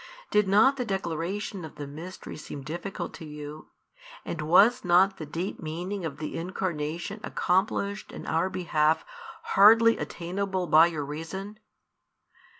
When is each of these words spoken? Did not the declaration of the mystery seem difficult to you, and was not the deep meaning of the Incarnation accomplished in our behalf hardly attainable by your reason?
Did 0.31 0.47
not 0.47 0.77
the 0.77 0.83
declaration 0.83 1.63
of 1.63 1.75
the 1.75 1.85
mystery 1.85 2.35
seem 2.35 2.63
difficult 2.63 3.13
to 3.13 3.23
you, 3.23 3.67
and 4.25 4.41
was 4.41 4.83
not 4.83 5.17
the 5.17 5.27
deep 5.27 5.59
meaning 5.59 6.05
of 6.05 6.17
the 6.17 6.35
Incarnation 6.39 7.19
accomplished 7.23 8.11
in 8.11 8.25
our 8.25 8.49
behalf 8.49 9.05
hardly 9.53 9.99
attainable 9.99 10.65
by 10.65 10.87
your 10.87 11.05
reason? 11.05 11.59